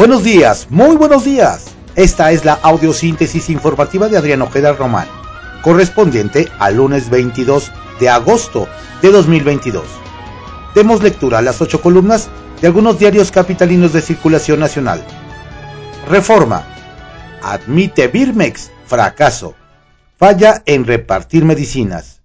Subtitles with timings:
[0.00, 1.66] Buenos días, muy buenos días.
[1.94, 5.06] Esta es la audiosíntesis informativa de Adrián Ojeda Román,
[5.60, 8.66] correspondiente al lunes 22 de agosto
[9.02, 9.84] de 2022.
[10.74, 12.30] Demos lectura a las ocho columnas
[12.62, 15.04] de algunos diarios capitalinos de circulación nacional.
[16.08, 16.64] Reforma.
[17.42, 19.54] Admite Birmex fracaso.
[20.16, 22.22] Falla en repartir medicinas.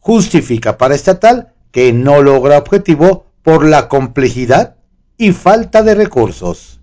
[0.00, 4.74] Justifica para estatal que no logra objetivo por la complejidad
[5.16, 6.80] y falta de recursos.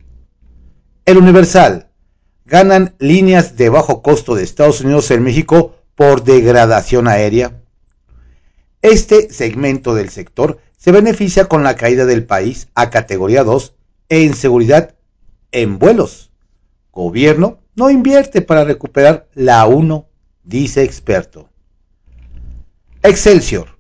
[1.10, 1.88] El Universal.
[2.46, 7.64] Ganan líneas de bajo costo de Estados Unidos en México por degradación aérea.
[8.84, 13.74] Este segmento del sector se beneficia con la caída del país a categoría 2
[14.10, 14.94] en seguridad
[15.52, 16.30] en vuelos.
[16.92, 20.08] Gobierno no invierte para recuperar la 1,
[20.44, 21.50] dice experto.
[23.02, 23.80] Excelsior.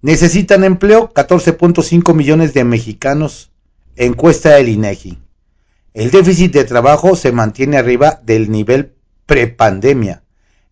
[0.00, 3.52] Necesitan empleo 14.5 millones de mexicanos.
[3.94, 5.18] Encuesta del INEGI.
[5.94, 8.94] El déficit de trabajo se mantiene arriba del nivel
[9.26, 10.22] prepandemia.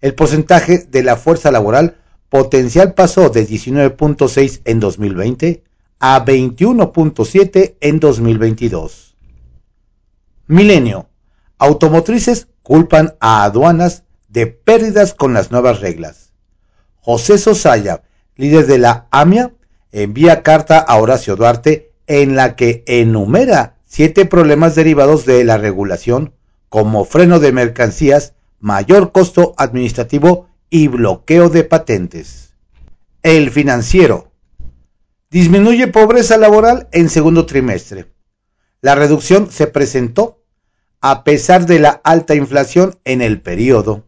[0.01, 1.97] El porcentaje de la fuerza laboral
[2.31, 5.63] potencial pasó de 19.6 en 2020
[5.99, 9.17] a 21.7 en 2022.
[10.47, 11.09] Milenio.
[11.59, 16.33] Automotrices culpan a aduanas de pérdidas con las nuevas reglas.
[17.01, 18.03] José Sosaya,
[18.37, 19.53] líder de la AMIA,
[19.93, 26.33] envía carta a Horacio Duarte en la que enumera siete problemas derivados de la regulación,
[26.69, 32.55] como freno de mercancías, mayor costo administrativo y bloqueo de patentes.
[33.25, 34.31] El financiero.
[35.29, 38.07] Disminuye pobreza laboral en segundo trimestre.
[38.81, 40.41] La reducción se presentó
[41.01, 44.07] a pesar de la alta inflación en el periodo.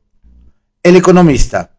[0.84, 1.76] El economista.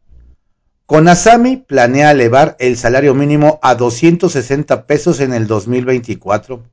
[0.88, 6.72] Conasami planea elevar el salario mínimo a 260 pesos en el 2024.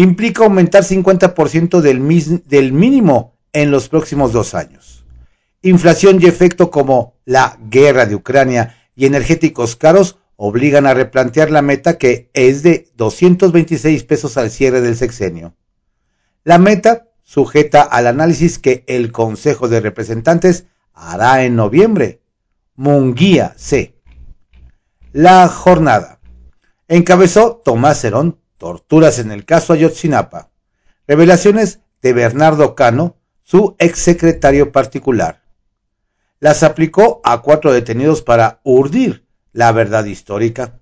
[0.00, 5.00] Implica aumentar 50% del, del mínimo en los próximos dos años
[5.62, 11.62] inflación y efecto como la guerra de Ucrania y energéticos caros obligan a replantear la
[11.62, 15.54] meta que es de 226 pesos al cierre del sexenio.
[16.44, 20.64] La meta sujeta al análisis que el Consejo de Representantes
[20.94, 22.22] hará en noviembre.
[22.74, 23.94] Munguía C.
[25.12, 26.20] La jornada.
[26.88, 30.50] Encabezó Tomás Herón, torturas en el caso Ayotzinapa.
[31.08, 35.40] Revelaciones de Bernardo Cano, su exsecretario particular
[36.40, 40.80] las aplicó a cuatro detenidos para urdir la verdad histórica.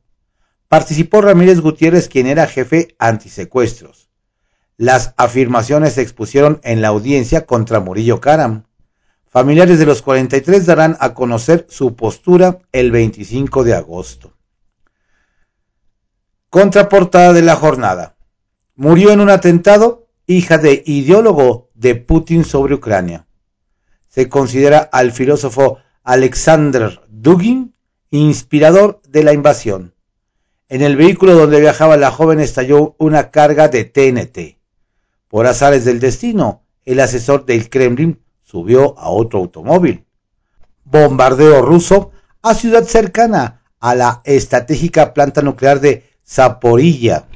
[0.69, 4.09] Participó Ramírez Gutiérrez, quien era jefe antisecuestros.
[4.77, 8.65] Las afirmaciones se expusieron en la audiencia contra Murillo Caram.
[9.28, 14.34] Familiares de los 43 darán a conocer su postura el 25 de agosto.
[16.50, 18.16] Contraportada de la jornada.
[18.75, 23.28] Murió en un atentado hija de ideólogo de Putin sobre Ucrania
[24.09, 27.75] se considera al filósofo Alexander Dugin
[28.10, 29.94] inspirador de la invasión.
[30.69, 34.58] En el vehículo donde viajaba la joven estalló una carga de TNT.
[35.28, 40.04] Por azares del destino, el asesor del Kremlin subió a otro automóvil.
[40.84, 42.10] Bombardeo ruso
[42.42, 47.27] a ciudad cercana a la estratégica planta nuclear de Zaporilla.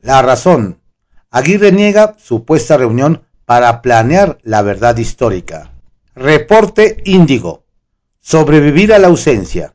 [0.00, 0.82] La razón.
[1.30, 5.72] Aguirre niega supuesta reunión para planear la verdad histórica.
[6.14, 7.64] Reporte Índigo.
[8.20, 9.74] Sobrevivir a la ausencia.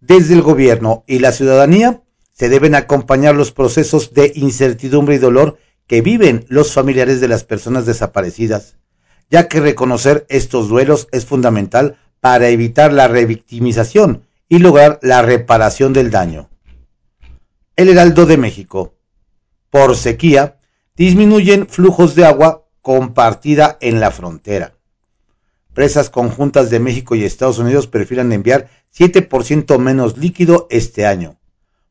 [0.00, 5.58] Desde el gobierno y la ciudadanía se deben acompañar los procesos de incertidumbre y dolor
[5.86, 8.78] que viven los familiares de las personas desaparecidas,
[9.30, 15.92] ya que reconocer estos duelos es fundamental para evitar la revictimización y lograr la reparación
[15.92, 16.48] del daño.
[17.76, 18.94] El Heraldo de México.
[19.70, 20.58] Por sequía,
[20.96, 24.74] disminuyen flujos de agua compartida en la frontera.
[25.74, 31.38] Presas conjuntas de México y Estados Unidos perfilan enviar 7% menos líquido este año.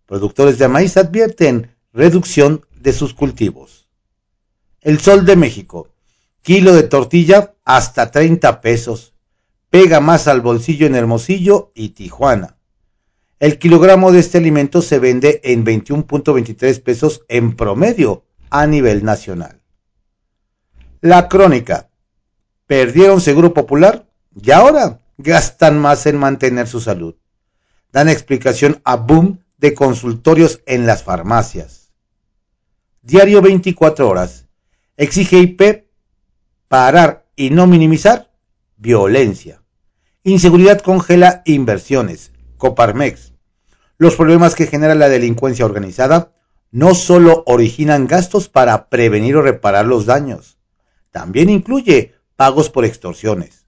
[0.06, 3.88] Productores de maíz advierten reducción de sus cultivos.
[4.82, 5.90] El sol de México.
[6.42, 9.15] Kilo de tortilla hasta 30 pesos.
[9.70, 12.58] Pega más al bolsillo en Hermosillo y Tijuana.
[13.40, 19.62] El kilogramo de este alimento se vende en 21.23 pesos en promedio a nivel nacional.
[21.02, 21.90] La crónica.
[22.68, 24.08] Perdieron seguro popular
[24.42, 27.16] y ahora gastan más en mantener su salud.
[27.92, 31.92] Dan explicación a boom de consultorios en las farmacias.
[33.02, 34.46] Diario 24 horas.
[34.98, 35.86] Exige IP
[36.68, 38.32] parar y no minimizar
[38.78, 39.62] violencia.
[40.24, 42.32] Inseguridad congela inversiones.
[42.58, 43.34] Coparmex.
[43.98, 46.34] Los problemas que genera la delincuencia organizada
[46.72, 50.58] no solo originan gastos para prevenir o reparar los daños,
[51.12, 53.68] también incluye pagos por extorsiones.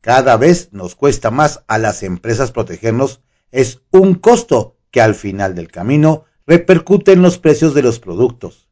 [0.00, 3.20] Cada vez nos cuesta más a las empresas protegernos,
[3.52, 8.68] es un costo que al final del camino repercute en los precios de los productos.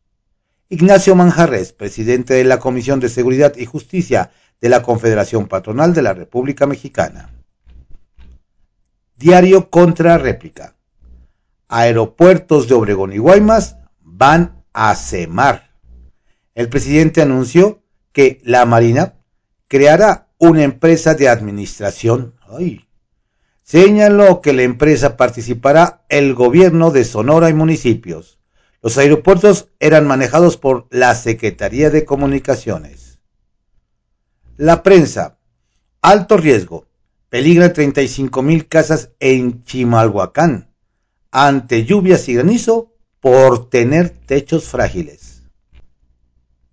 [0.69, 4.33] Ignacio Manjarres, presidente de la Comisión de Seguridad y Justicia
[4.63, 7.31] de la Confederación Patronal de la República Mexicana.
[9.17, 10.77] Diario contra réplica.
[11.67, 15.73] Aeropuertos de Obregón y Guaymas van a CEMAR.
[16.55, 17.83] El presidente anunció
[18.13, 19.15] que la Marina
[19.67, 22.37] creará una empresa de administración.
[22.49, 22.87] Ay.
[23.65, 28.39] Señaló que la empresa participará el gobierno de Sonora y municipios.
[28.81, 33.12] Los aeropuertos eran manejados por la Secretaría de Comunicaciones.
[34.59, 35.39] La prensa.
[36.03, 36.87] Alto riesgo.
[37.31, 40.69] Peligra 35 mil casas en Chimalhuacán
[41.31, 45.43] ante lluvias y granizo por tener techos frágiles.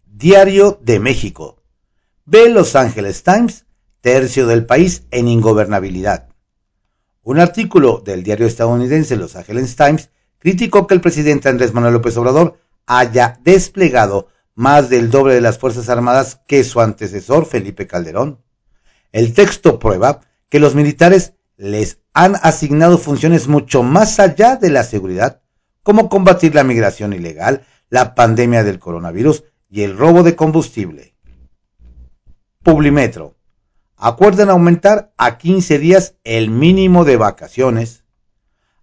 [0.05, 1.63] Diario de México.
[2.25, 3.65] Ve Los Angeles Times,
[4.01, 6.27] tercio del país en ingobernabilidad.
[7.23, 12.17] Un artículo del diario estadounidense Los Angeles Times criticó que el presidente Andrés Manuel López
[12.17, 14.27] Obrador haya desplegado
[14.59, 18.41] más del doble de las Fuerzas Armadas que su antecesor Felipe Calderón.
[19.13, 20.19] El texto prueba
[20.50, 25.39] que los militares les han asignado funciones mucho más allá de la seguridad,
[25.81, 31.15] como combatir la migración ilegal, la pandemia del coronavirus y el robo de combustible.
[32.61, 33.38] Publimetro.
[33.95, 38.03] Acuerdan aumentar a 15 días el mínimo de vacaciones.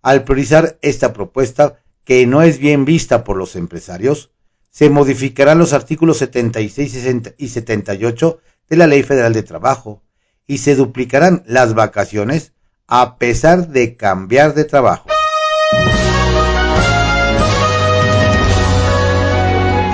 [0.00, 4.30] Al priorizar esta propuesta, que no es bien vista por los empresarios,
[4.76, 10.02] se modificarán los artículos 76 y 78 de la Ley Federal de Trabajo,
[10.46, 12.52] y se duplicarán las vacaciones
[12.86, 15.08] a pesar de cambiar de trabajo.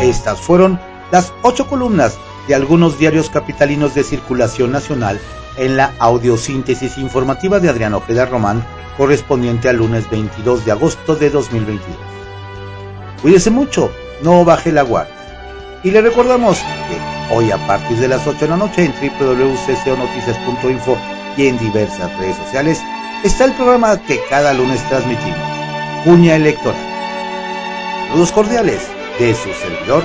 [0.03, 0.81] Estas fueron
[1.13, 2.19] las ocho columnas
[2.49, 5.21] de algunos diarios capitalinos de circulación nacional
[5.59, 11.31] en la audiosíntesis informativa de Adrián Ojeda Román, correspondiente al lunes 22 de agosto de
[11.31, 11.97] 2022.
[13.23, 15.15] Cuídese mucho, no baje la guardia.
[15.83, 20.97] Y le recordamos que hoy a partir de las 8 de la noche en www.cconoticias.info
[21.37, 22.81] y en diversas redes sociales
[23.25, 25.39] está el programa que cada lunes transmitimos,
[26.05, 26.77] Cuña Electoral.
[28.09, 28.87] Saludos cordiales
[29.19, 30.05] de su servidor,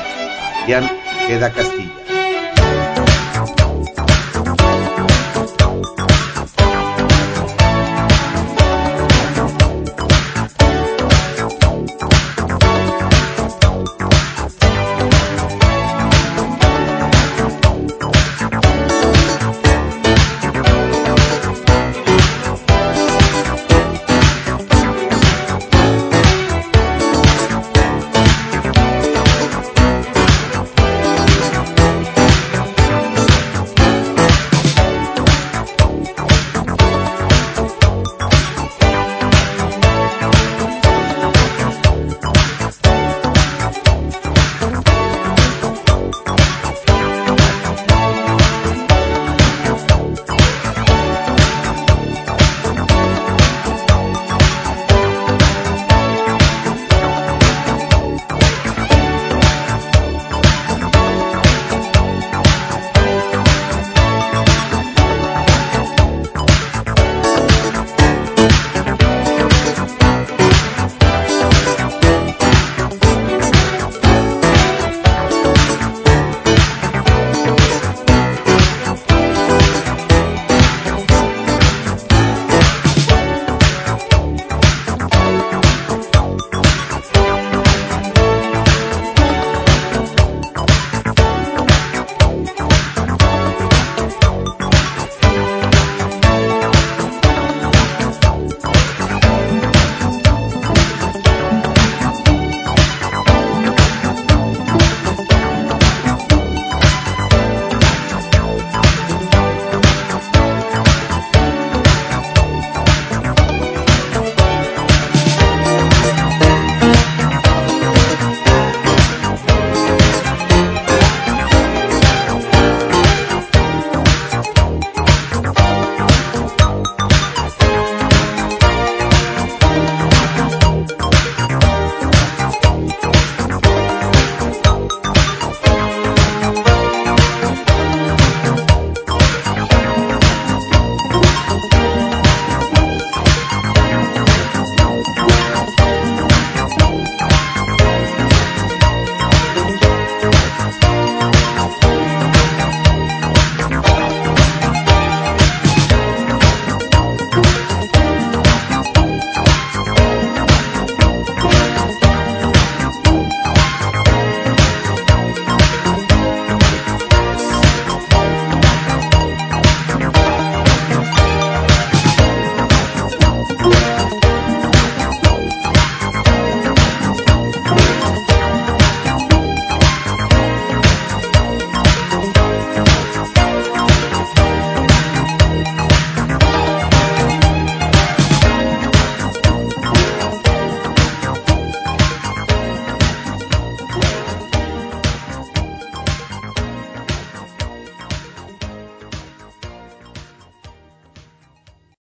[0.61, 0.89] Adrián
[1.27, 2.06] Queda Castilla.